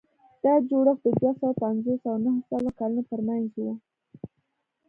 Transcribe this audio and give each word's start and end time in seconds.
دا 0.43 0.53
جوړښت 0.69 1.01
د 1.05 1.07
دوه 1.19 1.31
سوه 1.39 1.53
پنځوس 1.63 2.01
او 2.11 2.15
نهه 2.25 2.41
سوه 2.49 2.69
کلونو 2.79 3.03
ترمنځ 3.09 3.49
و. 3.57 3.65